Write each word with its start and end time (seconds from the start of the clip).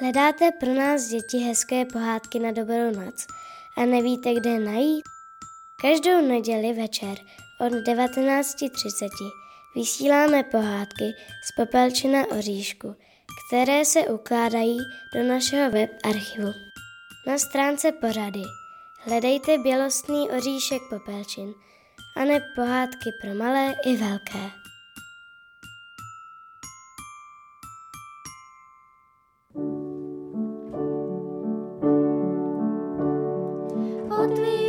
Hledáte 0.00 0.52
pro 0.52 0.74
nás 0.74 1.08
děti 1.08 1.38
hezké 1.38 1.84
pohádky 1.84 2.38
na 2.38 2.52
dobrou 2.52 2.90
noc 3.04 3.26
a 3.76 3.84
nevíte, 3.84 4.34
kde 4.34 4.58
najít? 4.58 5.04
Každou 5.82 6.28
neděli 6.28 6.72
večer 6.72 7.18
od 7.60 7.72
19.30 7.72 9.08
vysíláme 9.76 10.42
pohádky 10.42 11.04
z 11.44 11.52
Popelčina 11.56 12.26
oříšku, 12.38 12.96
které 13.46 13.84
se 13.84 14.00
ukládají 14.00 14.78
do 15.14 15.22
našeho 15.22 15.70
web 15.70 15.90
archivu. 16.04 16.52
Na 17.26 17.38
stránce 17.38 17.92
pořady 17.92 18.42
hledejte 18.98 19.58
Bělostný 19.58 20.30
oříšek 20.30 20.82
Popelčin 20.90 21.54
a 22.16 22.24
ne 22.24 22.40
pohádky 22.56 23.10
pro 23.22 23.34
malé 23.34 23.74
i 23.84 23.96
velké. 23.96 24.65
odvíjí. 34.18 34.65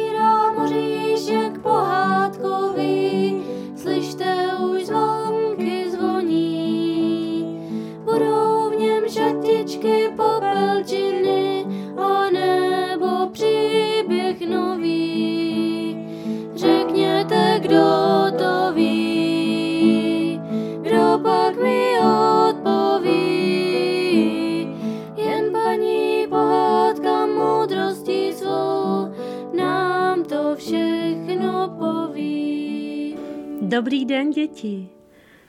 Dobrý 33.70 34.06
den, 34.06 34.32
děti. 34.32 34.90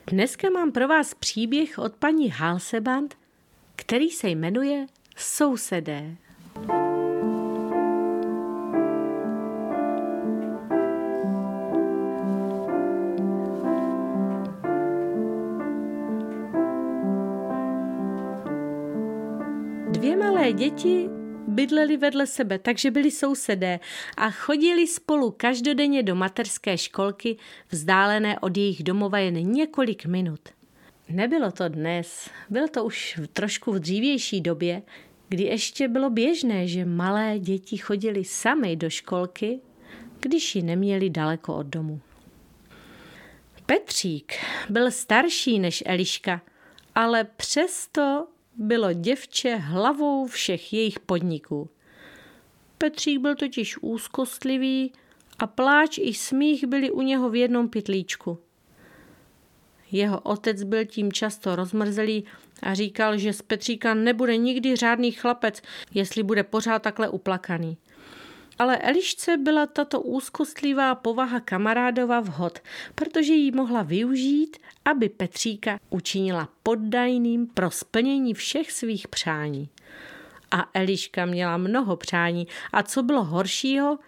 Dneska 0.06 0.50
mám 0.50 0.72
pro 0.72 0.88
vás 0.88 1.14
příběh 1.14 1.78
od 1.78 1.96
paní 1.96 2.30
Halseband, 2.30 3.14
který 3.76 4.10
se 4.10 4.28
jmenuje 4.28 4.86
Sousedé. 5.16 6.16
Dvě 19.90 20.16
malé 20.16 20.52
děti 20.52 21.17
bydleli 21.58 21.96
vedle 21.96 22.26
sebe, 22.26 22.58
takže 22.58 22.90
byli 22.90 23.10
sousedé 23.10 23.80
a 24.16 24.30
chodili 24.30 24.86
spolu 24.86 25.34
každodenně 25.36 26.02
do 26.02 26.14
materské 26.14 26.78
školky, 26.78 27.36
vzdálené 27.70 28.38
od 28.38 28.56
jejich 28.56 28.82
domova 28.82 29.18
jen 29.18 29.34
několik 29.34 30.06
minut. 30.06 30.40
Nebylo 31.08 31.50
to 31.50 31.68
dnes, 31.68 32.30
bylo 32.50 32.68
to 32.68 32.84
už 32.84 33.20
trošku 33.32 33.72
v 33.72 33.78
dřívější 33.78 34.40
době, 34.40 34.82
kdy 35.28 35.42
ještě 35.42 35.88
bylo 35.88 36.10
běžné, 36.10 36.68
že 36.68 36.84
malé 36.84 37.38
děti 37.38 37.76
chodili 37.76 38.24
sami 38.24 38.76
do 38.76 38.90
školky, 38.90 39.60
když 40.20 40.56
ji 40.56 40.62
neměli 40.62 41.10
daleko 41.10 41.54
od 41.54 41.66
domu. 41.66 42.00
Petřík 43.66 44.32
byl 44.70 44.90
starší 44.90 45.58
než 45.58 45.82
Eliška, 45.86 46.42
ale 46.94 47.24
přesto 47.24 48.26
bylo 48.58 48.92
děvče 48.92 49.56
hlavou 49.56 50.26
všech 50.26 50.72
jejich 50.72 51.00
podniků. 51.00 51.70
Petřík 52.78 53.20
byl 53.20 53.34
totiž 53.34 53.78
úzkostlivý 53.78 54.92
a 55.38 55.46
pláč 55.46 55.98
i 55.98 56.14
smích 56.14 56.66
byli 56.66 56.90
u 56.90 57.02
něho 57.02 57.30
v 57.30 57.34
jednom 57.34 57.68
pytlíčku. 57.68 58.38
Jeho 59.92 60.20
otec 60.20 60.62
byl 60.62 60.84
tím 60.84 61.12
často 61.12 61.56
rozmrzelý 61.56 62.24
a 62.62 62.74
říkal, 62.74 63.18
že 63.18 63.32
z 63.32 63.42
Petříka 63.42 63.94
nebude 63.94 64.36
nikdy 64.36 64.76
řádný 64.76 65.12
chlapec, 65.12 65.62
jestli 65.94 66.22
bude 66.22 66.42
pořád 66.42 66.82
takhle 66.82 67.08
uplakaný. 67.08 67.76
Ale 68.58 68.78
Elišce 68.78 69.36
byla 69.36 69.66
tato 69.66 70.00
úzkostlivá 70.00 70.94
povaha 70.94 71.40
kamarádova 71.40 72.20
vhod, 72.20 72.58
protože 72.94 73.32
ji 73.32 73.52
mohla 73.52 73.82
využít, 73.82 74.56
aby 74.84 75.08
Petříka 75.08 75.80
učinila 75.90 76.48
poddajným 76.62 77.46
pro 77.46 77.70
splnění 77.70 78.34
všech 78.34 78.72
svých 78.72 79.08
přání. 79.08 79.68
A 80.50 80.70
Eliška 80.74 81.26
měla 81.26 81.56
mnoho 81.56 81.96
přání 81.96 82.46
a 82.72 82.82
co 82.82 83.02
bylo 83.02 83.24
horšího, 83.24 83.98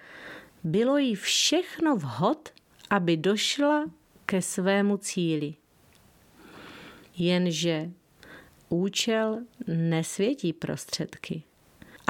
bylo 0.64 0.98
jí 0.98 1.14
všechno 1.14 1.96
vhod, 1.96 2.48
aby 2.90 3.16
došla 3.16 3.84
ke 4.26 4.42
svému 4.42 4.96
cíli. 4.96 5.54
Jenže 7.16 7.90
účel 8.68 9.38
nesvětí 9.66 10.52
prostředky. 10.52 11.42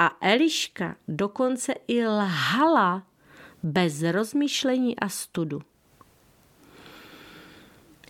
A 0.02 0.16
Eliška 0.20 0.96
dokonce 1.08 1.74
i 1.88 2.06
lhala 2.06 3.06
bez 3.62 4.02
rozmýšlení 4.02 4.96
a 4.96 5.08
studu. 5.08 5.62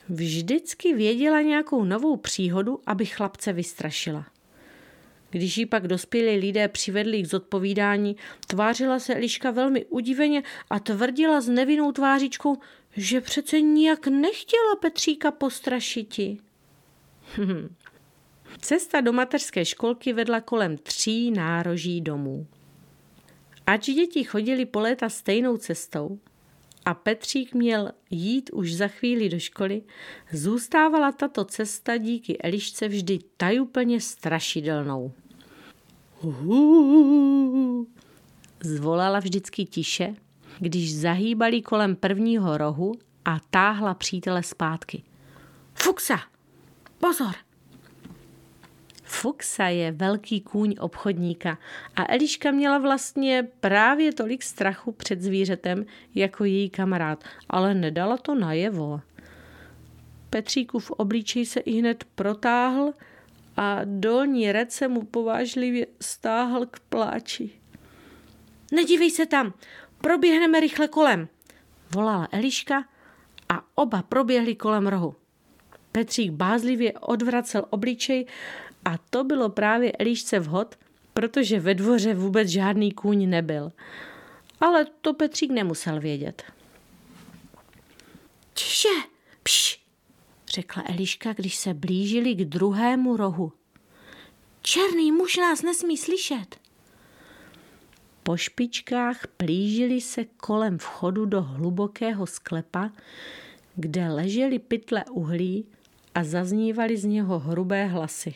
Vždycky 0.09 0.95
věděla 0.95 1.41
nějakou 1.41 1.85
novou 1.85 2.17
příhodu, 2.17 2.81
aby 2.87 3.07
chlapce 3.07 3.53
vystrašila. 3.53 4.27
Když 5.31 5.59
ji 5.59 5.67
pak 5.67 5.89
dospělí 5.89 6.37
lidé 6.37 6.69
přivedli 6.69 7.23
k 7.23 7.27
zodpovídání, 7.27 8.17
tvářila 8.47 8.99
se 8.99 9.15
Eliška 9.15 9.51
velmi 9.51 9.85
udiveně 9.85 10.43
a 10.71 10.81
tvrdila 10.81 11.41
s 11.41 11.49
nevinnou 11.49 11.93
tvářičkou, 11.93 12.57
že 12.97 13.21
přece 13.21 13.61
nijak 13.61 14.07
nechtěla 14.07 14.77
Petříka 14.81 15.31
postrašiti. 15.31 16.39
Cesta 18.59 19.01
do 19.01 19.13
mateřské 19.13 19.65
školky 19.65 20.13
vedla 20.13 20.41
kolem 20.41 20.79
tří 20.79 21.31
nároží 21.31 22.01
domů. 22.01 22.47
Ač 23.67 23.87
děti 23.87 24.25
chodili 24.25 24.67
po 24.67 24.81
léta 24.81 25.09
stejnou 25.09 25.57
cestou 25.57 26.19
a 26.85 26.95
Petřík 26.95 27.55
měl 27.55 27.93
jít 28.11 28.51
už 28.53 28.75
za 28.75 28.89
chvíli 28.89 29.29
do 29.29 29.39
školy, 29.39 29.83
zůstávala 30.33 31.13
tato 31.13 31.45
cesta 31.45 31.97
díky 31.97 32.39
Elišce 32.39 32.89
vždy 32.89 33.19
tajuplně 33.37 34.01
strašidelnou. 34.01 35.13
Uhuu, 36.23 37.87
zvolala 38.63 39.19
vždycky 39.19 39.65
tiše, 39.65 40.15
když 40.59 40.97
zahýbali 40.97 41.63
kolem 41.63 41.97
prvního 41.97 42.59
rohu 42.59 42.95
a 43.25 43.39
táhla 43.51 43.95
přítele 43.95 44.43
zpátky. 44.43 45.03
Fuksa! 45.75 46.21
Pozor! 46.99 47.50
Fuxa 49.11 49.69
je 49.69 49.93
velký 49.93 50.41
kůň 50.41 50.75
obchodníka 50.81 51.59
a 51.97 52.13
Eliška 52.13 52.51
měla 52.51 52.79
vlastně 52.79 53.49
právě 53.61 54.13
tolik 54.13 54.43
strachu 54.43 54.93
před 54.93 55.23
zvířetem 55.23 55.87
jako 56.15 56.45
její 56.45 56.71
kamarád, 56.71 57.25
ale 57.49 57.75
nedala 57.75 58.17
to 58.17 58.35
najevo. 58.35 59.01
Petříkův 60.31 60.91
obličej 60.91 61.47
se 61.47 61.61
i 61.61 61.79
hned 61.79 62.05
protáhl 62.15 62.93
a 63.57 63.81
dolní 63.85 64.53
rec 64.53 64.73
se 64.73 64.89
mu 64.89 65.03
povážlivě 65.03 65.87
stáhl 66.01 66.67
k 66.67 66.81
pláči. 66.81 67.51
Nedívej 68.73 69.11
se 69.11 69.27
tam, 69.27 69.55
proběhneme 70.01 70.61
rychle 70.61 70.89
kolem, 70.89 71.29
volala 71.95 72.29
Eliška 72.33 72.85
a 73.49 73.65
oba 73.75 74.03
proběhli 74.03 74.55
kolem 74.55 74.87
rohu. 74.87 75.15
Petřík 75.93 76.33
bázlivě 76.33 76.93
odvracel 76.93 77.65
obličej 77.71 78.27
a 78.85 78.99
to 78.99 79.25
bylo 79.25 79.49
právě 79.49 79.93
Elišce 79.93 80.41
vhod, 80.41 80.77
protože 81.15 81.61
ve 81.61 81.75
dvoře 81.75 82.15
vůbec 82.15 82.49
žádný 82.49 82.93
kůň 82.93 83.29
nebyl. 83.29 83.73
Ale 84.61 84.87
to 85.01 85.15
Petřík 85.15 85.51
nemusel 85.51 86.01
vědět. 86.01 86.43
Čiže, 88.55 88.89
pš, 89.43 89.81
řekla 90.49 90.83
Eliška, 90.87 91.33
když 91.33 91.57
se 91.57 91.75
blížili 91.75 92.35
k 92.35 92.45
druhému 92.45 93.17
rohu. 93.17 93.53
Černý 94.63 95.13
muž 95.13 95.37
nás 95.37 95.63
nesmí 95.63 95.97
slyšet. 95.97 96.57
Po 98.23 98.37
špičkách 98.37 99.27
plížili 99.27 100.01
se 100.01 100.25
kolem 100.25 100.79
vchodu 100.79 101.27
do 101.27 101.43
hlubokého 101.43 102.27
sklepa, 102.27 102.91
kde 103.77 104.09
ležely 104.09 104.59
pytle 104.59 105.05
uhlí 105.11 105.67
a 106.15 106.25
zaznívaly 106.25 106.97
z 106.97 107.05
něho 107.05 107.39
hrubé 107.39 107.87
hlasy. 107.87 108.35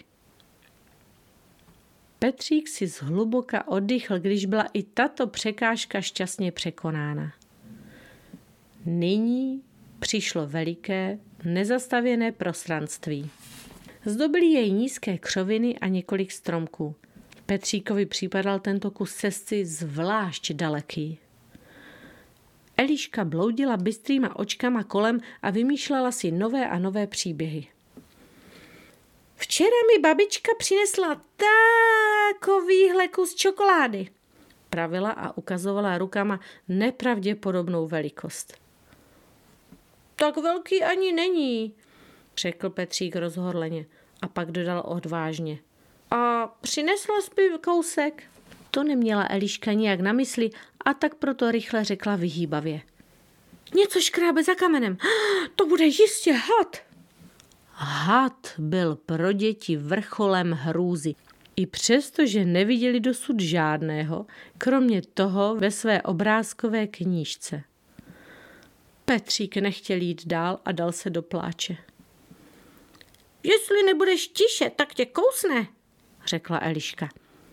Petřík 2.24 2.68
si 2.68 2.86
zhluboka 2.86 3.68
oddychl, 3.68 4.18
když 4.18 4.46
byla 4.46 4.66
i 4.72 4.82
tato 4.82 5.26
překážka 5.26 6.00
šťastně 6.00 6.52
překonána. 6.52 7.32
Nyní 8.84 9.62
přišlo 9.98 10.46
veliké, 10.46 11.18
nezastavěné 11.44 12.32
prostranství. 12.32 13.30
Zdobily 14.04 14.46
jej 14.46 14.72
nízké 14.72 15.18
křoviny 15.18 15.78
a 15.78 15.88
několik 15.88 16.32
stromků. 16.32 16.94
Petříkovi 17.46 18.06
připadal 18.06 18.60
tento 18.60 18.90
kus 18.90 19.14
cesty 19.14 19.66
zvlášť 19.66 20.52
daleký. 20.52 21.18
Eliška 22.76 23.24
bloudila 23.24 23.76
bystrýma 23.76 24.36
očkama 24.36 24.84
kolem 24.84 25.20
a 25.42 25.50
vymýšlela 25.50 26.12
si 26.12 26.30
nové 26.30 26.68
a 26.68 26.78
nové 26.78 27.06
příběhy. 27.06 27.73
Včera 29.44 29.76
mi 29.94 30.02
babička 30.02 30.52
přinesla 30.58 31.20
takovýhle 31.36 33.08
kus 33.08 33.34
čokolády, 33.34 34.08
pravila 34.70 35.10
a 35.10 35.36
ukazovala 35.36 35.98
rukama 35.98 36.40
nepravděpodobnou 36.68 37.86
velikost. 37.86 38.54
Tak 40.16 40.36
velký 40.36 40.82
ani 40.82 41.12
není, 41.12 41.74
řekl 42.36 42.70
Petřík 42.70 43.16
rozhorleně 43.16 43.86
a 44.22 44.28
pak 44.28 44.50
dodal 44.50 44.82
odvážně. 44.86 45.58
A 46.10 46.46
přinesla 46.46 47.20
jsi 47.20 47.30
kousek? 47.60 48.22
To 48.70 48.82
neměla 48.84 49.26
Eliška 49.30 49.72
nijak 49.72 50.00
na 50.00 50.12
mysli 50.12 50.50
a 50.84 50.94
tak 50.94 51.14
proto 51.14 51.50
rychle 51.50 51.84
řekla 51.84 52.16
vyhýbavě. 52.16 52.80
Něco 53.74 54.00
škrábe 54.00 54.42
za 54.42 54.54
kamenem. 54.54 54.96
To 55.56 55.66
bude 55.66 55.84
jistě 55.84 56.32
had. 56.32 56.93
Had 57.76 58.54
byl 58.58 58.96
pro 58.96 59.32
děti 59.32 59.76
vrcholem 59.76 60.52
hrůzy. 60.52 61.14
I 61.56 61.66
přesto, 61.66 62.26
že 62.26 62.44
neviděli 62.44 63.00
dosud 63.00 63.40
žádného, 63.40 64.26
kromě 64.58 65.02
toho 65.02 65.56
ve 65.56 65.70
své 65.70 66.02
obrázkové 66.02 66.86
knížce. 66.86 67.62
Petřík 69.04 69.56
nechtěl 69.56 69.98
jít 69.98 70.26
dál 70.26 70.58
a 70.64 70.72
dal 70.72 70.92
se 70.92 71.10
do 71.10 71.22
pláče. 71.22 71.76
Jestli 73.42 73.82
nebudeš 73.82 74.28
tiše, 74.28 74.70
tak 74.70 74.94
tě 74.94 75.06
kousne, 75.06 75.66
řekla 76.26 76.58
Eliška. 76.62 77.08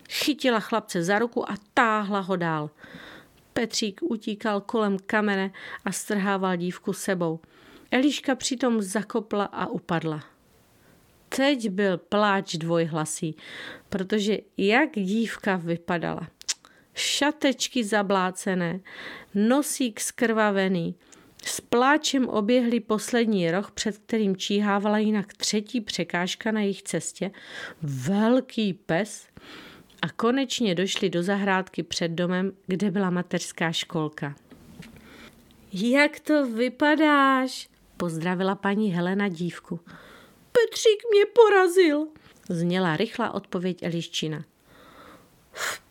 Chytila 0.09 0.59
chlapce 0.59 1.03
za 1.03 1.19
ruku 1.19 1.51
a 1.51 1.55
táhla 1.73 2.19
ho 2.19 2.35
dál. 2.35 2.69
Petřík 3.53 3.99
utíkal 4.03 4.61
kolem 4.61 4.97
kamene 5.05 5.51
a 5.85 5.91
strhával 5.91 6.55
dívku 6.55 6.93
sebou. 6.93 7.39
Eliška 7.91 8.35
přitom 8.35 8.81
zakopla 8.81 9.45
a 9.45 9.65
upadla. 9.65 10.23
Teď 11.29 11.69
byl 11.69 11.97
pláč 11.97 12.55
dvojhlasý, 12.55 13.35
protože 13.89 14.37
jak 14.57 14.89
dívka 14.93 15.55
vypadala. 15.55 16.27
Šatečky 16.93 17.83
zablácené, 17.83 18.79
nosík 19.35 19.99
skrvavený, 19.99 20.95
s 21.43 21.61
pláčem 21.61 22.27
oběhli 22.27 22.79
poslední 22.79 23.51
roh, 23.51 23.71
před 23.71 23.97
kterým 23.97 24.37
číhávala 24.37 24.97
jinak 24.97 25.33
třetí 25.33 25.81
překážka 25.81 26.51
na 26.51 26.61
jejich 26.61 26.83
cestě, 26.83 27.31
velký 27.81 28.73
pes 28.73 29.27
a 30.01 30.09
konečně 30.09 30.75
došli 30.75 31.09
do 31.09 31.23
zahrádky 31.23 31.83
před 31.83 32.11
domem, 32.11 32.51
kde 32.67 32.91
byla 32.91 33.09
mateřská 33.09 33.71
školka. 33.71 34.35
Jak 35.73 36.19
to 36.19 36.47
vypadáš? 36.47 37.70
Pozdravila 38.01 38.55
paní 38.55 38.91
Helena 38.91 39.27
dívku. 39.27 39.79
Petřík 40.51 41.03
mě 41.11 41.25
porazil, 41.25 42.07
zněla 42.49 42.97
rychlá 42.97 43.31
odpověď 43.31 43.83
Eliščina. 43.83 44.45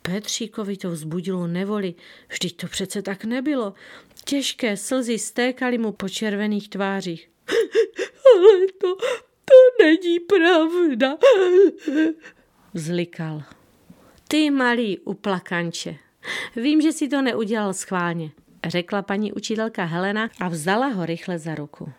Petříkovi 0.03 0.77
to 0.77 0.91
vzbudilo 0.91 1.47
nevoli, 1.47 1.95
vždyť 2.29 2.57
to 2.57 2.67
přece 2.67 3.03
tak 3.03 3.25
nebylo. 3.25 3.75
Těžké 4.25 4.77
slzy 4.77 5.19
stékaly 5.19 5.79
mu 5.79 5.93
po 5.93 6.09
červených 6.09 6.69
tvářích. 6.69 7.31
Ale 8.35 8.67
to, 8.81 8.97
to 9.45 9.85
není 9.85 10.21
pravda, 10.21 11.17
vzlikal. 12.75 13.43
Ty 14.29 14.51
malý 14.51 14.99
uplakanče, 14.99 15.97
vím, 16.57 16.81
že 16.81 16.93
si 16.93 17.09
to 17.09 17.23
neudělal 17.23 17.75
schválně, 17.75 18.31
řekla 18.67 19.03
paní 19.03 19.33
učitelka 19.33 19.85
Helena 19.85 20.31
a 20.41 20.49
vzala 20.49 20.87
ho 20.87 21.07
rychle 21.07 21.39
za 21.39 21.55
ruku. 21.55 21.93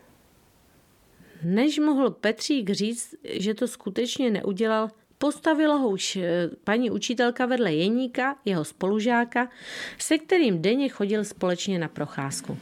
Než 1.43 1.79
mohl 1.79 2.09
Petřík 2.09 2.69
říct, 2.69 3.15
že 3.23 3.53
to 3.53 3.67
skutečně 3.67 4.31
neudělal, 4.31 4.89
Postavila 5.21 5.75
ho 5.75 5.89
už 5.89 6.15
eh, 6.15 6.49
paní 6.63 6.91
učitelka 6.91 7.45
vedle 7.45 7.73
Jeníka, 7.73 8.35
jeho 8.45 8.65
spolužáka, 8.65 9.49
se 9.97 10.17
kterým 10.17 10.61
denně 10.61 10.89
chodil 10.89 11.23
společně 11.23 11.79
na 11.79 11.87
procházku. 11.87 12.57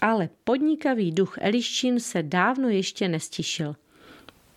Ale 0.00 0.28
podnikavý 0.44 1.12
duch 1.12 1.38
Eliščin 1.40 2.00
se 2.00 2.22
dávno 2.22 2.68
ještě 2.68 3.08
nestišil. 3.08 3.76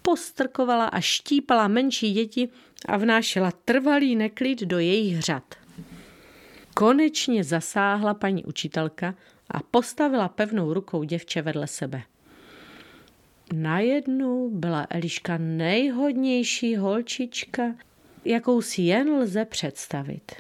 Postrkovala 0.02 0.86
a 0.86 1.00
štípala 1.00 1.68
menší 1.68 2.14
děti 2.14 2.50
a 2.86 2.98
vnášela 2.98 3.52
trvalý 3.52 4.16
neklid 4.16 4.62
do 4.62 4.80
jejich 4.80 5.22
řad. 5.22 5.61
Konečně 6.74 7.44
zasáhla 7.44 8.14
paní 8.14 8.46
učitelka 8.46 9.16
a 9.50 9.60
postavila 9.60 10.28
pevnou 10.28 10.74
rukou 10.74 11.04
děvče 11.04 11.42
vedle 11.42 11.68
sebe. 11.68 12.04
Najednou 13.54 14.50
byla 14.50 14.88
Eliška 14.90 15.38
nejhodnější 15.38 16.76
holčička, 16.76 17.76
jakou 18.26 18.62
si 18.62 18.82
jen 18.82 19.10
lze 19.10 19.46
představit. 19.46 20.32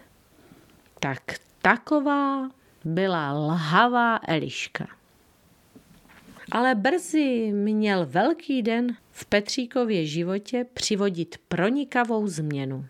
Tak 0.99 1.21
taková 1.61 2.49
byla 2.85 3.31
lhavá 3.33 4.19
Eliška. 4.27 4.87
Ale 6.51 6.75
brzy 6.75 7.51
měl 7.51 8.05
velký 8.05 8.61
den 8.61 8.95
v 9.11 9.25
Petříkově 9.25 10.05
životě 10.05 10.65
přivodit 10.73 11.35
pronikavou 11.47 12.27
změnu. 12.27 12.85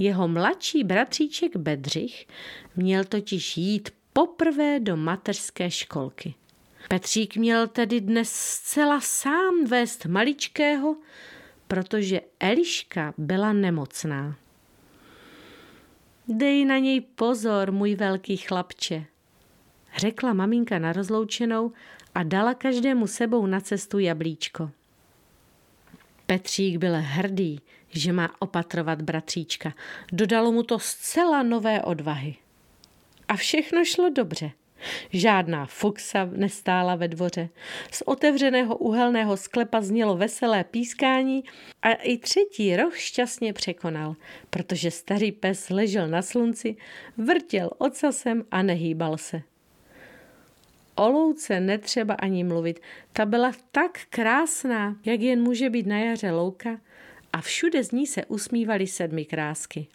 Jeho 0.00 0.28
mladší 0.28 0.84
bratříček 0.84 1.56
Bedřich 1.56 2.26
měl 2.76 3.04
totiž 3.04 3.56
jít 3.56 3.90
poprvé 4.12 4.80
do 4.80 4.96
mateřské 4.96 5.70
školky. 5.70 6.34
Petřík 6.88 7.36
měl 7.36 7.66
tedy 7.66 8.00
dnes 8.00 8.32
zcela 8.32 9.00
sám 9.00 9.64
vést 9.64 10.06
maličkého, 10.06 10.96
protože 11.68 12.20
Eliška 12.40 13.14
byla 13.18 13.52
nemocná. 13.52 14.36
Dej 16.28 16.64
na 16.64 16.78
něj 16.78 17.00
pozor, 17.00 17.72
můj 17.72 17.94
velký 17.94 18.36
chlapče, 18.36 19.04
řekla 19.96 20.32
maminka 20.32 20.78
na 20.78 20.92
rozloučenou 20.92 21.72
a 22.14 22.22
dala 22.22 22.54
každému 22.54 23.06
sebou 23.06 23.46
na 23.46 23.60
cestu 23.60 23.98
jablíčko. 23.98 24.70
Petřík 26.26 26.76
byl 26.76 26.92
hrdý, 26.96 27.60
že 27.90 28.12
má 28.12 28.34
opatrovat 28.38 29.02
bratříčka. 29.02 29.74
Dodalo 30.12 30.52
mu 30.52 30.62
to 30.62 30.78
zcela 30.78 31.42
nové 31.42 31.82
odvahy. 31.82 32.36
A 33.28 33.36
všechno 33.36 33.84
šlo 33.84 34.10
dobře. 34.10 34.50
Žádná 35.12 35.66
fuksa 35.66 36.28
nestála 36.32 36.94
ve 36.94 37.08
dvoře. 37.08 37.48
Z 37.92 38.02
otevřeného 38.06 38.76
uhelného 38.76 39.36
sklepa 39.36 39.80
znělo 39.80 40.16
veselé 40.16 40.64
pískání 40.64 41.44
a 41.82 41.92
i 41.92 42.18
třetí 42.18 42.76
roh 42.76 42.98
šťastně 42.98 43.52
překonal, 43.52 44.16
protože 44.50 44.90
starý 44.90 45.32
pes 45.32 45.70
ležel 45.70 46.08
na 46.08 46.22
slunci, 46.22 46.76
vrtěl 47.16 47.70
ocasem 47.78 48.44
a 48.50 48.62
nehýbal 48.62 49.18
se. 49.18 49.42
O 50.94 51.08
louce 51.08 51.60
netřeba 51.60 52.14
ani 52.14 52.44
mluvit. 52.44 52.80
Ta 53.12 53.26
byla 53.26 53.52
tak 53.72 54.00
krásná, 54.10 54.96
jak 55.04 55.20
jen 55.20 55.42
může 55.42 55.70
být 55.70 55.86
na 55.86 55.98
jaře 55.98 56.30
louka 56.30 56.80
a 57.32 57.40
všude 57.40 57.84
z 57.84 57.92
ní 57.92 58.06
se 58.06 58.24
usmívaly 58.24 58.86
sedmi 58.86 59.24
krásky. 59.24 59.86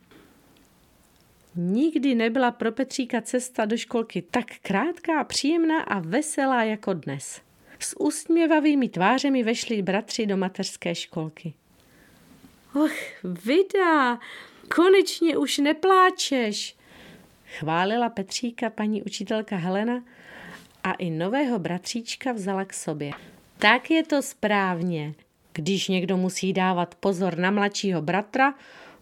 Nikdy 1.56 2.16
nebyla 2.16 2.52
pro 2.52 2.72
Petříka 2.72 3.22
cesta 3.22 3.66
do 3.66 3.78
školky 3.78 4.22
tak 4.22 4.46
krátká, 4.62 5.24
příjemná 5.24 5.82
a 5.82 6.00
veselá 6.00 6.64
jako 6.64 6.94
dnes. 6.94 7.42
S 7.80 8.00
úsměvavými 8.00 8.90
tvářemi 8.90 9.44
vešli 9.44 9.82
bratři 9.82 10.26
do 10.26 10.38
mateřské 10.38 10.96
školky. 10.96 11.54
Och, 12.76 13.24
Vida, 13.24 14.20
konečně 14.76 15.38
už 15.38 15.58
nepláčeš, 15.58 16.76
chválila 17.58 18.10
Petříka 18.10 18.70
paní 18.70 19.04
učitelka 19.04 19.56
Helena 19.56 20.04
a 20.84 20.94
i 20.94 21.10
nového 21.10 21.60
bratříčka 21.60 22.32
vzala 22.32 22.66
k 22.66 22.74
sobě. 22.74 23.12
Tak 23.58 23.92
je 23.92 24.04
to 24.04 24.22
správně. 24.22 25.14
Když 25.56 25.88
někdo 25.88 26.18
musí 26.18 26.54
dávat 26.54 26.96
pozor 26.96 27.38
na 27.38 27.52
mladšího 27.52 28.02
bratra, 28.02 28.54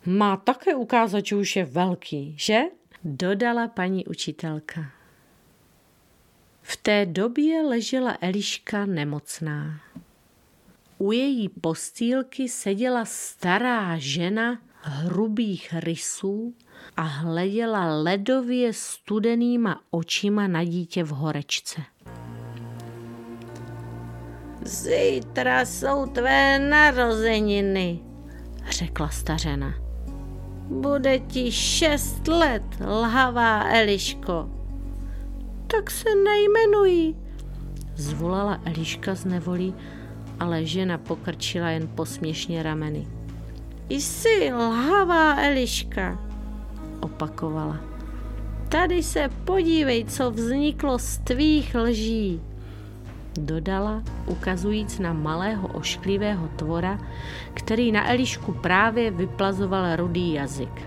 má 0.06 0.38
také 0.38 0.76
ukázat, 0.76 1.26
že 1.26 1.36
už 1.36 1.56
je 1.56 1.66
velký, 1.66 2.36
že? 2.38 2.62
Dodala 3.04 3.68
paní 3.68 4.06
učitelka. 4.06 4.92
V 6.62 6.78
té 6.78 7.06
době 7.06 7.62
ležela 7.62 8.18
Eliška 8.22 8.86
nemocná. 8.86 9.80
U 10.98 11.12
její 11.12 11.50
postýlky 11.50 12.50
seděla 12.50 13.06
stará 13.06 13.98
žena 13.98 14.62
hrubých 14.82 15.74
rysů 15.74 16.56
a 16.98 17.02
hleděla 17.02 18.02
ledově 18.02 18.74
studenýma 18.74 19.82
očima 19.92 20.48
na 20.48 20.64
dítě 20.64 21.04
v 21.04 21.10
horečce. 21.10 21.82
Zítra 24.66 25.66
jsou 25.66 26.06
tvé 26.06 26.60
narozeniny, 26.60 28.00
řekla 28.70 29.10
stařena. 29.10 29.74
Bude 30.70 31.20
ti 31.20 31.52
šest 31.52 32.28
let, 32.28 32.64
lhavá 32.86 33.64
Eliško. 33.70 34.50
Tak 35.68 35.92
se 35.92 36.10
nejmenují, 36.24 37.16
zvolala 37.96 38.62
Eliška 38.66 39.16
z 39.16 39.26
nevolí, 39.26 39.76
ale 40.40 40.66
žena 40.66 40.98
pokrčila 40.98 41.70
jen 41.70 41.88
posměšně 41.88 42.64
rameny. 42.64 43.08
Jsi 43.90 44.54
lhavá 44.54 45.42
Eliška, 45.42 46.20
opakovala. 47.02 47.80
Tady 48.70 49.04
se 49.04 49.30
podívej, 49.46 50.06
co 50.06 50.32
vzniklo 50.32 51.00
z 51.00 51.18
tvých 51.18 51.76
lží 51.76 52.42
dodala, 53.40 54.04
ukazujíc 54.26 55.00
na 55.00 55.14
malého 55.14 55.68
ošklivého 55.68 56.48
tvora, 56.48 57.00
který 57.54 57.92
na 57.92 58.10
Elišku 58.10 58.52
právě 58.52 59.12
vyplazoval 59.12 59.96
rudý 59.96 60.34
jazyk. 60.34 60.82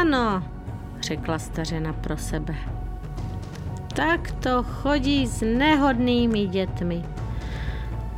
Ano, 0.00 0.42
řekla 1.00 1.38
stařena 1.38 1.92
pro 1.92 2.16
sebe. 2.16 2.54
Tak 3.94 4.30
to 4.30 4.62
chodí 4.62 5.26
s 5.26 5.40
nehodnými 5.46 6.46
dětmi. 6.46 7.04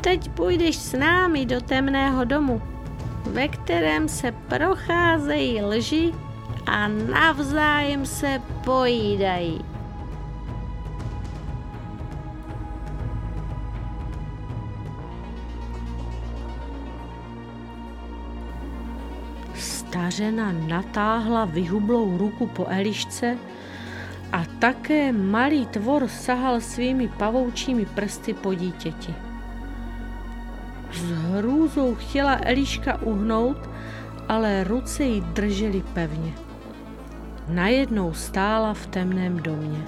Teď 0.01 0.31
půjdeš 0.31 0.77
s 0.77 0.93
námi 0.99 1.47
do 1.47 1.61
temného 1.61 2.25
domu, 2.25 2.63
ve 3.31 3.49
kterém 3.49 4.09
se 4.09 4.33
procházejí 4.33 5.63
lži 5.63 6.13
a 6.67 6.89
navzájem 6.89 8.07
se 8.07 8.43
pojídají. 8.65 9.76
Stařena 19.97 20.53
natáhla 20.53 21.45
vyhublou 21.45 22.19
ruku 22.19 22.47
po 22.47 22.67
Elišce 22.69 23.39
a 24.33 24.45
také 24.59 25.13
malý 25.13 25.67
tvor 25.67 26.09
sahal 26.09 26.61
svými 26.61 27.09
pavoučími 27.09 27.87
prsty 27.87 28.35
po 28.35 28.55
dítěti. 28.55 29.15
S 30.93 31.11
hrůzou 31.11 31.95
chtěla 31.95 32.39
Eliška 32.43 33.03
uhnout, 33.03 33.57
ale 34.29 34.65
ruce 34.65 35.05
jí 35.05 35.21
držely 35.21 35.83
pevně. 35.93 36.33
Najednou 37.49 38.13
stála 38.13 38.75
v 38.75 38.87
temném 38.87 39.37
domě. 39.37 39.81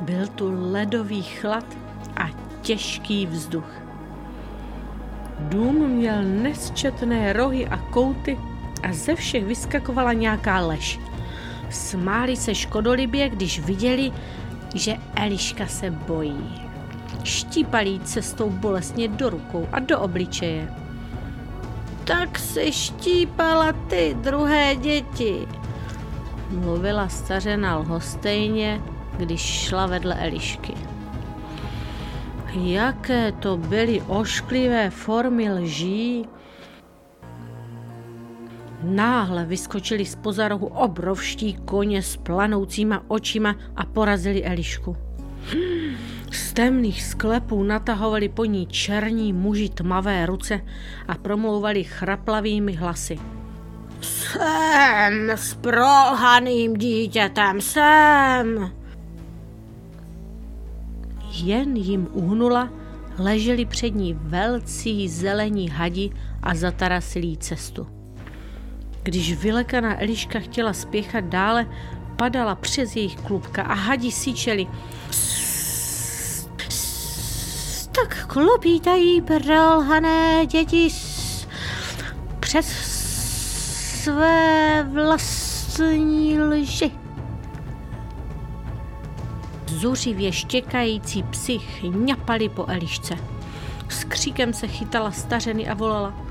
Byl 0.00 0.26
tu 0.26 0.72
ledový 0.72 1.22
chlad 1.22 1.64
a 2.16 2.28
těžký 2.62 3.26
vzduch. 3.26 3.72
Dům 5.38 5.88
měl 5.88 6.22
nesčetné 6.22 7.32
rohy 7.32 7.66
a 7.66 7.76
kouty 7.76 8.49
a 8.82 8.92
ze 8.92 9.14
všech 9.14 9.44
vyskakovala 9.44 10.12
nějaká 10.12 10.60
lež. 10.60 11.00
Smáli 11.70 12.36
se 12.36 12.54
škodolibě, 12.54 13.28
když 13.28 13.60
viděli, 13.60 14.12
že 14.74 14.96
Eliška 15.16 15.66
se 15.66 15.90
bojí. 15.90 16.70
Štípali 17.24 18.00
cestou 18.04 18.50
bolestně 18.50 19.08
do 19.08 19.30
rukou 19.30 19.68
a 19.72 19.78
do 19.78 20.00
obličeje. 20.00 20.68
Tak 22.04 22.38
se 22.38 22.72
štípala 22.72 23.72
ty 23.72 24.16
druhé 24.20 24.76
děti, 24.76 25.48
mluvila 26.50 27.08
stařena 27.08 27.76
lhostejně, 27.76 28.80
když 29.16 29.40
šla 29.40 29.86
vedle 29.86 30.14
Elišky. 30.14 30.74
Jaké 32.54 33.32
to 33.32 33.56
byly 33.56 34.02
ošklivé 34.06 34.90
formy 34.90 35.52
lží. 35.52 36.26
Náhle 38.82 39.44
vyskočili 39.44 40.04
z 40.06 40.14
pozarohu 40.14 40.66
obrovští 40.66 41.54
koně 41.64 42.02
s 42.02 42.16
planoucíma 42.16 43.02
očima 43.08 43.56
a 43.76 43.84
porazili 43.84 44.44
Elišku. 44.44 44.96
Z 46.32 46.52
temných 46.52 47.02
sklepů 47.02 47.62
natahovali 47.62 48.28
po 48.28 48.44
ní 48.44 48.66
černí 48.66 49.32
muži 49.32 49.68
tmavé 49.68 50.26
ruce 50.26 50.60
a 51.08 51.14
promlouvali 51.14 51.84
chraplavými 51.84 52.72
hlasy. 52.72 53.18
Jsem 54.00 55.30
s 55.30 55.54
prohaným 55.54 56.76
dítětem, 56.76 57.60
jsem! 57.60 58.70
jen 61.42 61.76
jim 61.76 62.08
uhnula, 62.12 62.70
leželi 63.18 63.64
před 63.64 63.94
ní 63.94 64.14
velcí 64.14 65.08
zelení 65.08 65.68
hadi 65.68 66.10
a 66.42 66.54
zatarasilí 66.54 67.36
cestu. 67.36 67.99
Když 69.02 69.32
vylekaná 69.32 70.02
Eliška 70.02 70.40
chtěla 70.40 70.72
spěchat 70.72 71.24
dále, 71.24 71.66
padala 72.16 72.54
přes 72.54 72.96
jejich 72.96 73.16
klubka 73.16 73.62
a 73.62 73.74
hadi 73.74 74.12
síčeli. 74.12 74.66
Tak 77.92 78.26
klopítají 78.26 79.20
prolhané 79.20 80.46
děti 80.46 80.88
přes 82.40 82.66
své 84.02 84.82
vlastní 84.92 86.40
lži 86.40 86.92
zuřivě 89.80 90.32
štěkající 90.32 91.22
psy 91.22 91.58
chňapali 91.58 92.48
po 92.48 92.64
Elišce. 92.68 93.14
S 93.88 94.04
kříkem 94.04 94.52
se 94.52 94.68
chytala 94.68 95.10
stařeny 95.10 95.68
a 95.68 95.74
volala. 95.74 96.29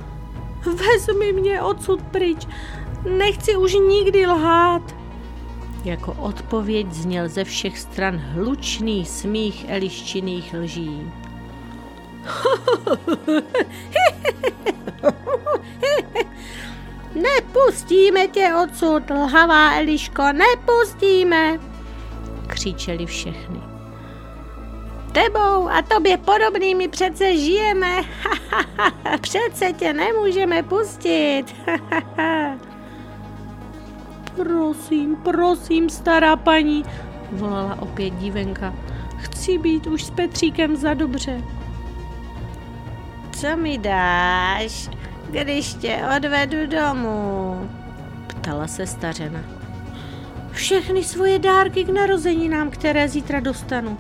Vezmi 0.66 1.34
mě 1.34 1.62
odsud 1.62 2.02
pryč, 2.02 2.48
nechci 3.18 3.56
už 3.56 3.74
nikdy 3.74 4.28
lhát. 4.28 4.96
Jako 5.86 6.14
odpověď 6.14 6.92
zněl 6.92 7.30
ze 7.30 7.44
všech 7.44 7.80
stran 7.80 8.18
hlučný 8.18 9.06
smích 9.06 9.66
Eliščiných 9.68 10.54
lží. 10.54 11.12
Nepustíme 17.16 18.28
tě 18.28 18.54
odsud, 18.64 19.10
lhavá 19.10 19.74
Eliško, 19.76 20.24
nepustíme 20.32 21.60
křičeli 22.48 23.06
všechny. 23.06 23.69
Tebou 25.24 25.70
a 25.70 25.82
tobě 25.82 26.18
podobnými 26.18 26.88
přece 26.88 27.38
žijeme. 27.38 28.02
přece 29.22 29.74
tě 29.74 29.94
nemůžeme 29.94 30.64
pustit. 30.64 31.46
prosím, 34.36 35.16
prosím, 35.16 35.90
stará 35.90 36.36
paní, 36.36 36.86
volala 37.32 37.82
opět 37.82 38.10
dívenka. 38.10 38.74
Chci 39.18 39.58
být 39.58 39.88
už 39.88 40.04
s 40.04 40.10
Petříkem 40.10 40.76
za 40.76 40.94
dobře. 40.94 41.42
Co 43.40 43.58
mi 43.58 43.78
dáš, 43.78 44.90
když 45.30 45.74
tě 45.74 46.02
odvedu 46.18 46.68
domů? 46.68 47.70
Ptala 48.28 48.68
se 48.68 48.88
stařena 48.88 49.60
všechny 50.60 51.04
svoje 51.04 51.40
dárky 51.40 51.84
k 51.84 51.90
narozeninám, 51.90 52.70
které 52.70 53.08
zítra 53.08 53.40
dostanu, 53.40 53.98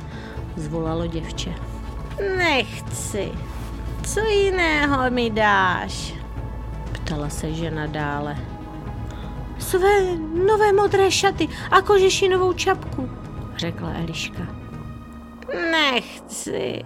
zvolalo 0.59 1.07
děvče. 1.07 1.55
Nechci. 2.37 3.31
Co 4.03 4.19
jiného 4.19 5.11
mi 5.11 5.29
dáš? 5.29 6.13
Ptala 6.91 7.29
se 7.29 7.53
žena 7.53 7.87
dále. 7.87 8.37
Své 9.59 10.17
nové 10.47 10.73
modré 10.73 11.11
šaty 11.11 11.47
a 11.71 11.81
kožešinovou 11.81 12.53
čapku, 12.53 13.09
řekla 13.57 13.93
Eliška. 13.93 14.47
Nechci. 15.71 16.83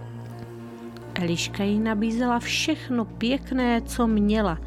Eliška 1.15 1.63
jí 1.63 1.79
nabízela 1.79 2.39
všechno 2.39 3.05
pěkné, 3.05 3.81
co 3.81 4.07
měla. 4.07 4.57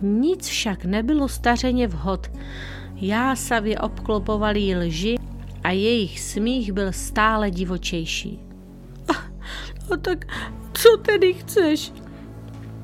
Nic 0.00 0.46
však 0.46 0.84
nebylo 0.84 1.28
stařeně 1.28 1.86
vhod 1.86 2.30
jásavě 2.96 3.78
obklopovali 3.78 4.76
lži 4.76 5.16
a 5.66 5.70
jejich 5.70 6.20
smích 6.20 6.72
byl 6.72 6.92
stále 6.92 7.50
divočejší. 7.50 8.40
A, 9.08 9.12
a 9.94 9.96
tak 9.96 10.24
co 10.72 10.96
tedy 10.96 11.34
chceš? 11.34 11.92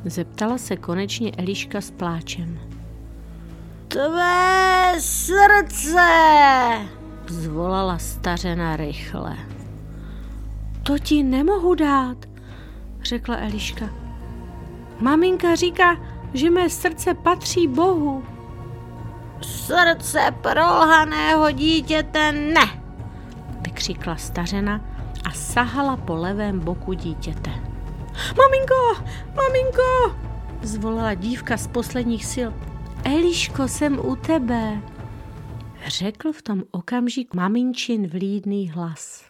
Zeptala 0.04 0.58
se 0.58 0.76
konečně 0.76 1.32
Eliška 1.38 1.80
s 1.80 1.90
pláčem. 1.90 2.58
Tvé 3.88 4.94
srdce! 4.98 6.08
Zvolala 7.28 7.98
stařena 7.98 8.76
rychle. 8.76 9.36
To 10.82 10.98
ti 10.98 11.22
nemohu 11.22 11.74
dát, 11.74 12.16
řekla 13.02 13.36
Eliška. 13.36 13.90
Maminka 15.00 15.54
říká, 15.54 15.96
že 16.34 16.50
mé 16.50 16.70
srdce 16.70 17.14
patří 17.14 17.68
Bohu. 17.68 18.24
Srdce 19.66 20.35
prolhaného 20.42 21.50
dítěte 21.50 22.33
ne, 22.33 22.83
vykřikla 23.61 24.16
stařena 24.16 24.81
a 25.25 25.31
sahala 25.31 25.97
po 25.97 26.14
levém 26.14 26.61
boku 26.61 26.92
dítěte. 26.92 27.50
Maminko, 28.38 29.04
maminko, 29.35 30.16
zvolala 30.62 31.14
dívka 31.14 31.57
z 31.57 31.66
posledních 31.66 32.26
sil. 32.35 32.50
Eliško, 33.04 33.69
jsem 33.69 33.99
u 34.07 34.16
tebe, 34.16 34.81
řekl 35.87 36.33
v 36.33 36.42
tom 36.42 36.62
okamžik 36.71 37.35
maminčin 37.35 38.09
vlídný 38.09 38.71
hlas. 38.71 39.25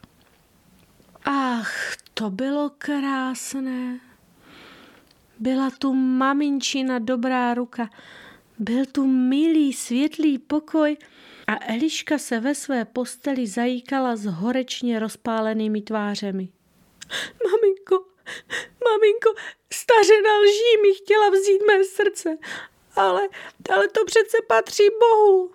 Ach, 1.24 1.72
to 2.14 2.30
bylo 2.30 2.70
krásné. 2.78 3.98
Byla 5.38 5.70
tu 5.78 5.94
maminčina 5.94 6.98
dobrá 6.98 7.54
ruka, 7.54 7.88
byl 8.58 8.86
tu 8.86 9.06
milý, 9.06 9.72
světlý 9.72 10.38
pokoj 10.38 10.96
a 11.46 11.72
Eliška 11.72 12.18
se 12.18 12.40
ve 12.40 12.54
své 12.54 12.84
posteli 12.84 13.46
zajíkala 13.46 14.16
s 14.16 14.24
horečně 14.24 14.98
rozpálenými 14.98 15.82
tvářemi. 15.82 16.48
Maminko, 17.44 18.04
maminko, 18.84 19.34
stařena 19.72 20.38
lží 20.38 20.82
mi 20.82 20.94
chtěla 20.94 21.30
vzít 21.30 21.62
mé 21.66 21.84
srdce, 21.84 22.38
ale, 22.96 23.28
ale 23.74 23.88
to 23.88 24.04
přece 24.04 24.36
patří 24.48 24.82
Bohu. 25.00 25.50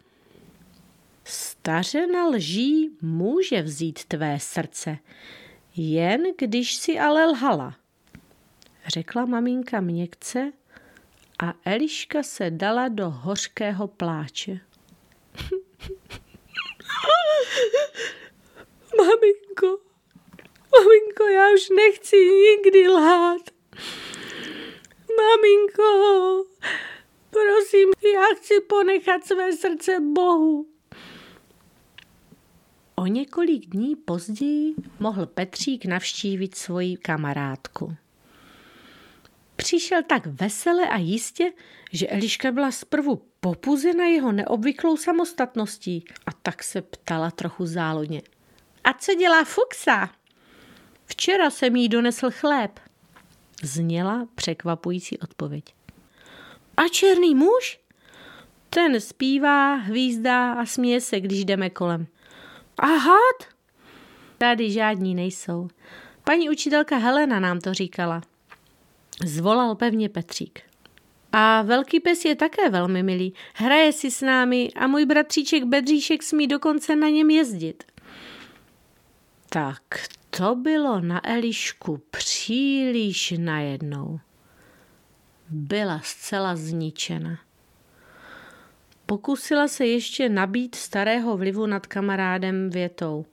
Stařena 1.23 2.27
lží 2.27 2.97
může 3.01 3.61
vzít 3.61 4.05
tvé 4.05 4.37
srdce, 4.39 4.97
jen 5.75 6.23
když 6.37 6.75
si 6.75 6.99
ale 6.99 7.25
lhala, 7.25 7.75
řekla 8.87 9.25
maminka 9.25 9.81
měkce 9.81 10.51
a 11.39 11.53
Eliška 11.65 12.23
se 12.23 12.51
dala 12.51 12.87
do 12.87 13.09
hořkého 13.09 13.87
pláče. 13.87 14.51
Maminko, 18.97 19.79
maminko, 20.71 21.23
já 21.23 21.53
už 21.53 21.69
nechci 21.69 22.15
nikdy 22.15 22.89
lhát. 22.89 23.41
Maminko, 25.17 26.43
prosím, 27.29 27.89
já 28.13 28.25
chci 28.35 28.61
ponechat 28.61 29.25
své 29.25 29.53
srdce 29.53 29.99
Bohu. 29.99 30.67
O 32.95 33.05
několik 33.05 33.65
dní 33.65 33.95
později 33.95 34.75
mohl 34.99 35.25
Petřík 35.25 35.85
navštívit 35.85 36.55
svoji 36.55 36.97
kamarádku. 36.97 37.95
Přišel 39.57 40.03
tak 40.03 40.25
vesele 40.25 40.89
a 40.89 40.97
jistě, 40.97 41.51
že 41.91 42.07
Eliška 42.07 42.51
byla 42.51 42.71
zprvu 42.71 43.21
popuzena 43.39 44.05
jeho 44.05 44.31
neobvyklou 44.31 44.97
samostatností 44.97 46.05
a 46.25 46.31
tak 46.31 46.63
se 46.63 46.81
ptala 46.81 47.31
trochu 47.31 47.65
záludně. 47.65 48.21
A 48.83 48.93
co 48.93 49.15
dělá 49.15 49.43
Fuxa? 49.43 50.09
Včera 51.05 51.49
jsem 51.49 51.75
jí 51.75 51.89
donesl 51.89 52.31
chléb. 52.31 52.79
Zněla 53.63 54.27
překvapující 54.35 55.19
odpověď. 55.19 55.63
A 56.77 56.87
černý 56.87 57.35
muž? 57.35 57.79
Ten 58.69 59.01
zpívá, 59.01 59.75
hvízdá 59.75 60.53
a 60.53 60.65
směje 60.65 61.01
se, 61.01 61.19
když 61.19 61.45
jdeme 61.45 61.69
kolem. 61.69 62.07
A 62.77 62.85
had? 62.85 63.53
Tady 64.37 64.71
žádní 64.71 65.15
nejsou. 65.15 65.67
Paní 66.23 66.49
učitelka 66.49 66.97
Helena 66.97 67.39
nám 67.39 67.59
to 67.59 67.73
říkala. 67.73 68.21
Zvolal 69.25 69.75
pevně 69.75 70.09
Petřík. 70.09 70.61
A 71.31 71.61
velký 71.61 71.99
pes 71.99 72.25
je 72.25 72.35
také 72.35 72.69
velmi 72.69 73.03
milý. 73.03 73.33
Hraje 73.53 73.91
si 73.91 74.11
s 74.11 74.21
námi 74.21 74.69
a 74.75 74.87
můj 74.87 75.05
bratříček 75.05 75.63
Bedříšek 75.63 76.23
smí 76.23 76.47
dokonce 76.47 76.95
na 76.95 77.09
něm 77.09 77.29
jezdit. 77.29 77.83
Tak 79.49 79.83
to 80.29 80.55
bylo 80.55 81.01
na 81.01 81.29
Elišku 81.29 82.01
příliš 82.11 83.33
najednou. 83.37 84.19
Byla 85.49 86.01
zcela 86.03 86.55
zničena. 86.55 87.39
Pokusila 89.05 89.67
se 89.67 89.85
ještě 89.85 90.29
nabít 90.29 90.75
starého 90.75 91.37
vlivu 91.37 91.65
nad 91.65 91.87
kamarádem 91.87 92.69
větou. 92.69 93.25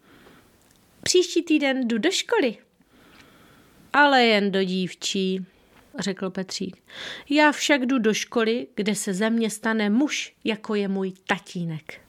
Příští 1.02 1.42
týden 1.42 1.88
jdu 1.88 1.98
do 1.98 2.10
školy. 2.10 2.56
Ale 3.92 4.24
jen 4.24 4.52
do 4.52 4.64
dívčí, 4.64 5.46
řekl 5.98 6.30
Petřík. 6.30 6.82
Já 7.30 7.52
však 7.52 7.86
jdu 7.86 7.98
do 7.98 8.14
školy, 8.14 8.66
kde 8.74 8.94
se 8.94 9.14
ze 9.14 9.30
mě 9.30 9.50
stane 9.50 9.90
muž, 9.90 10.34
jako 10.44 10.74
je 10.74 10.88
můj 10.88 11.12
tatínek. 11.26 12.00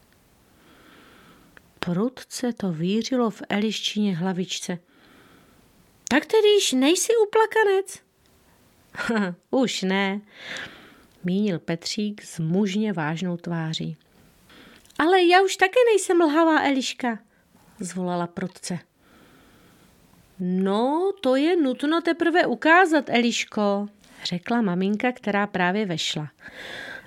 Prudce 1.78 2.52
to 2.52 2.72
vířilo 2.72 3.30
v 3.30 3.42
Eliščině 3.48 4.16
hlavičce. 4.16 4.78
Tak 6.08 6.26
tedy 6.26 6.48
již 6.48 6.72
nejsi 6.72 7.12
uplakanec? 7.26 8.02
Už 9.50 9.82
ne, 9.82 10.20
mínil 11.24 11.58
Petřík 11.58 12.22
s 12.22 12.38
mužně 12.38 12.92
vážnou 12.92 13.36
tváří. 13.36 13.96
Ale 14.98 15.22
já 15.22 15.42
už 15.42 15.56
také 15.56 15.78
nejsem 15.90 16.20
lhavá, 16.20 16.62
Eliška, 16.62 17.18
zvolala 17.80 18.26
prudce. 18.26 18.78
No, 20.40 21.12
to 21.20 21.36
je 21.36 21.56
nutno 21.56 22.00
teprve 22.00 22.46
ukázat, 22.46 23.10
Eliško, 23.10 23.88
řekla 24.24 24.62
maminka, 24.62 25.12
která 25.12 25.46
právě 25.46 25.86
vešla. 25.86 26.28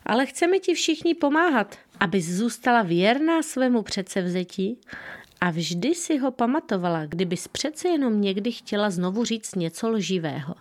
Ale 0.05 0.25
chceme 0.25 0.59
ti 0.59 0.73
všichni 0.73 1.15
pomáhat, 1.15 1.77
aby 1.99 2.21
zůstala 2.21 2.81
věrná 2.81 3.41
svému 3.41 3.81
předsevzetí 3.81 4.79
a 5.41 5.49
vždy 5.49 5.95
si 5.95 6.17
ho 6.17 6.31
pamatovala, 6.31 7.05
kdybys 7.05 7.47
přece 7.47 7.87
jenom 7.87 8.21
někdy 8.21 8.51
chtěla 8.51 8.89
znovu 8.89 9.25
říct 9.25 9.55
něco 9.55 9.89
lživého. 9.89 10.55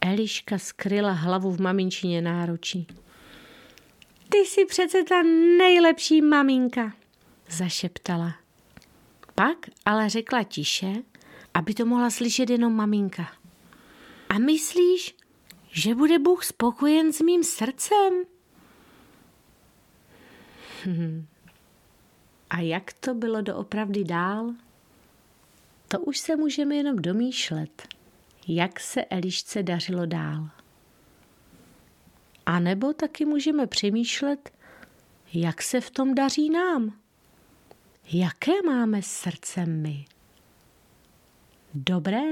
Eliška 0.00 0.58
skryla 0.58 1.12
hlavu 1.12 1.50
v 1.50 1.60
maminčině 1.60 2.22
náručí. 2.22 2.86
Ty 4.28 4.38
jsi 4.38 4.64
přece 4.64 5.04
ta 5.04 5.22
nejlepší 5.58 6.22
maminka, 6.22 6.92
zašeptala. 7.50 8.34
Pak 9.34 9.58
ale 9.84 10.08
řekla 10.08 10.42
tiše, 10.42 10.92
aby 11.58 11.74
to 11.74 11.86
mohla 11.86 12.10
slyšet 12.10 12.50
jenom 12.50 12.76
maminka. 12.76 13.32
A 14.28 14.38
myslíš, 14.38 15.16
že 15.70 15.94
bude 15.94 16.18
Bůh 16.18 16.44
spokojen 16.44 17.12
s 17.12 17.20
mým 17.20 17.44
srdcem? 17.44 18.12
A 22.50 22.60
jak 22.60 22.92
to 22.92 23.14
bylo 23.14 23.42
doopravdy 23.42 24.04
dál? 24.04 24.54
To 25.88 26.00
už 26.00 26.18
se 26.18 26.36
můžeme 26.36 26.76
jenom 26.76 26.96
domýšlet 26.96 27.98
jak 28.48 28.80
se 28.80 29.04
Elišce 29.04 29.62
dařilo 29.62 30.06
dál. 30.06 30.48
A 32.46 32.58
nebo 32.58 32.92
taky 32.92 33.24
můžeme 33.24 33.66
přemýšlet, 33.66 34.50
jak 35.32 35.62
se 35.62 35.80
v 35.80 35.90
tom 35.90 36.14
daří 36.14 36.50
nám. 36.50 36.98
Jaké 38.12 38.62
máme 38.66 39.02
srdce 39.02 39.66
my? 39.66 40.04
Dobré? 41.74 42.22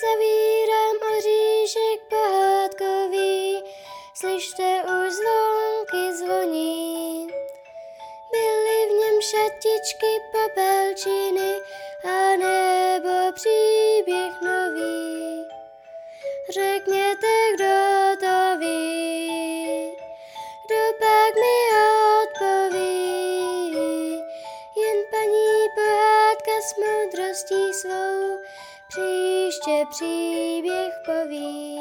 Zavírám 0.00 0.96
oříšek 1.18 2.00
pohádkový, 2.10 3.62
slyšte 4.14 4.82
už 4.84 5.12
zvonky 5.12 6.16
zvoní 6.16 7.26
šatičky, 9.30 10.12
popelčiny 10.32 11.50
a 12.04 12.36
nebo 12.36 13.32
příběh 13.32 13.75
příště 29.66 29.86
příběh 29.90 30.94
poví. 31.04 31.76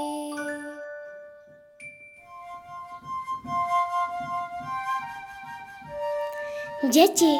Děti, 6.90 7.40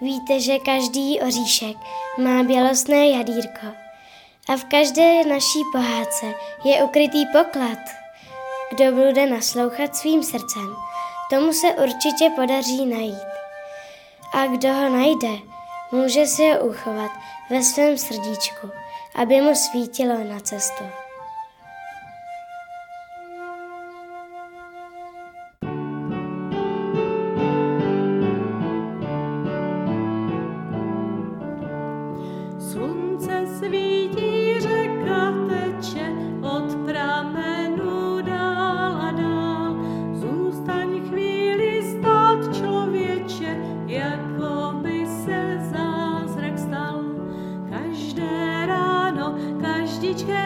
víte, 0.00 0.40
že 0.40 0.58
každý 0.58 1.20
oříšek 1.20 1.76
má 2.18 2.42
bělostné 2.42 3.06
jadírko 3.06 3.66
a 4.48 4.56
v 4.56 4.64
každé 4.64 5.24
naší 5.24 5.58
pohádce 5.72 6.26
je 6.64 6.84
ukrytý 6.84 7.26
poklad. 7.26 7.78
Kdo 8.70 8.92
bude 8.92 9.26
naslouchat 9.26 9.96
svým 9.96 10.22
srdcem, 10.22 10.76
tomu 11.30 11.52
se 11.52 11.68
určitě 11.68 12.30
podaří 12.36 12.86
najít. 12.86 13.28
A 14.32 14.46
kdo 14.46 14.72
ho 14.72 14.88
najde, 14.88 15.38
může 15.92 16.26
si 16.26 16.50
ho 16.50 16.58
uchovat 16.58 17.10
ve 17.50 17.62
svém 17.62 17.98
srdíčku, 17.98 18.70
aby 19.16 19.40
mu 19.40 19.56
svítilo 19.56 20.20
na 20.24 20.40
cestu. 20.44 21.05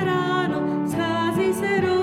serano, 0.00 0.86
scasi 0.88 1.52
serano. 1.52 1.99